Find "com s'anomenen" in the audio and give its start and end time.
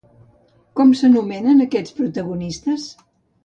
0.79-1.67